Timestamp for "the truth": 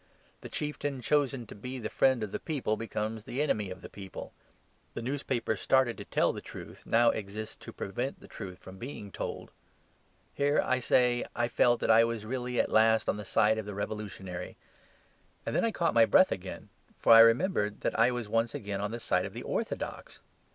6.33-6.87, 8.19-8.67